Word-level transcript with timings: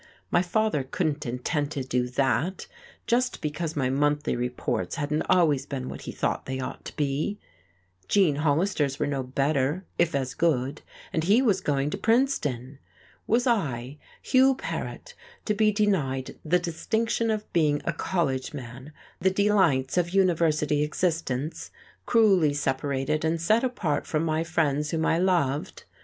My 0.31 0.41
father 0.41 0.81
couldn't 0.83 1.27
intend 1.27 1.69
to 1.73 1.83
do 1.83 2.07
that, 2.07 2.65
just 3.05 3.39
because 3.39 3.75
my 3.75 3.91
monthly 3.91 4.35
reports 4.35 4.95
hadn't 4.95 5.21
always 5.29 5.67
been 5.67 5.89
what 5.89 6.01
he 6.09 6.11
thought 6.11 6.47
they 6.47 6.59
ought 6.59 6.83
to 6.85 6.95
be! 6.95 7.39
Gene 8.07 8.37
Hollister's 8.37 8.97
were 8.97 9.05
no 9.05 9.21
better, 9.21 9.85
if 9.99 10.15
as 10.15 10.33
good, 10.33 10.81
and 11.13 11.25
he 11.25 11.39
was 11.43 11.61
going 11.61 11.91
to 11.91 11.99
Princeton. 11.99 12.79
Was 13.27 13.45
I, 13.45 13.99
Hugh 14.23 14.55
Paret, 14.55 15.13
to 15.45 15.53
be 15.53 15.71
denied 15.71 16.35
the 16.43 16.57
distinction 16.57 17.29
of 17.29 17.53
being 17.53 17.79
a 17.85 17.93
college 17.93 18.55
man, 18.55 18.93
the 19.19 19.29
delights 19.29 19.97
of 19.99 20.15
university 20.15 20.81
existence, 20.81 21.69
cruelly 22.07 22.55
separated 22.55 23.23
and 23.23 23.39
set 23.39 23.63
apart 23.63 24.07
from 24.07 24.23
my 24.23 24.43
friends 24.43 24.89
whom 24.89 25.05
I 25.05 25.19
loved! 25.19 25.83